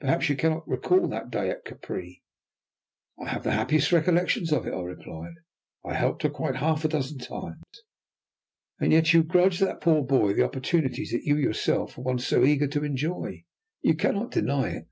Perhaps 0.00 0.30
you 0.30 0.36
cannot 0.36 0.66
recall 0.66 1.06
that 1.06 1.30
day 1.30 1.50
at 1.50 1.66
Capri?" 1.66 2.22
"I 3.22 3.28
have 3.28 3.44
the 3.44 3.52
happiest 3.52 3.92
recollections 3.92 4.50
of 4.50 4.66
it," 4.66 4.72
I 4.72 4.80
replied. 4.80 5.34
"I 5.84 5.92
helped 5.92 6.22
her 6.22 6.30
quite 6.30 6.54
half 6.56 6.86
a 6.86 6.88
dozen 6.88 7.18
times." 7.18 7.60
"And 8.80 8.90
yet 8.90 9.12
you 9.12 9.22
grudge 9.22 9.58
that 9.58 9.82
poor 9.82 10.02
boy 10.02 10.32
the 10.32 10.44
opportunities 10.46 11.10
that 11.12 11.24
you 11.24 11.36
yourself 11.36 11.98
were 11.98 12.04
once 12.04 12.26
so 12.26 12.42
eager 12.42 12.68
to 12.68 12.84
enjoy. 12.84 13.44
You 13.82 13.96
cannot 13.96 14.30
deny 14.30 14.68
it." 14.70 14.88